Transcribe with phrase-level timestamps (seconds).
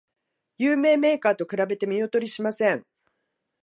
[0.57, 2.83] 有名メーカーと比べて見劣りしません